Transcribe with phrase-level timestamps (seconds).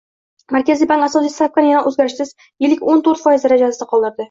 [0.55, 2.33] Markaziy bank asosiy stavkani yana o‘zgarishsiz—
[2.67, 4.17] yilliko´n to´rtfoiz darajasida qoldirdi